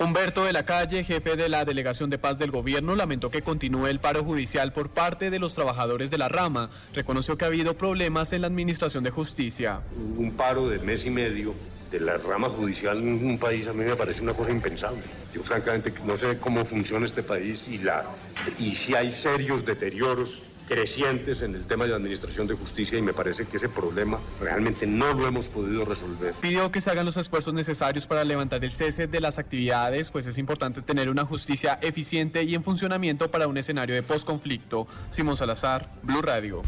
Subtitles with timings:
[0.00, 3.88] Humberto de la Calle, jefe de la Delegación de Paz del Gobierno, lamentó que continúe
[3.88, 6.70] el paro judicial por parte de los trabajadores de la rama.
[6.94, 9.82] Reconoció que ha habido problemas en la Administración de Justicia.
[10.16, 11.52] Un paro de mes y medio
[11.90, 15.00] de la rama judicial en un país a mí me parece una cosa impensable.
[15.34, 18.04] Yo francamente no sé cómo funciona este país y, la,
[18.58, 23.14] y si hay serios deterioros crecientes en el tema de administración de justicia y me
[23.14, 26.34] parece que ese problema realmente no lo hemos podido resolver.
[26.40, 30.26] Pidió que se hagan los esfuerzos necesarios para levantar el cese de las actividades, pues
[30.26, 34.86] es importante tener una justicia eficiente y en funcionamiento para un escenario de posconflicto.
[35.08, 36.62] Simón Salazar, Blue Radio.